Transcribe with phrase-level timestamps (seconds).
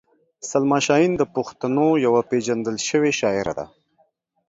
[0.49, 3.65] سلما شاهین د پښتنو یوه پېژندل شوې شاعره ده.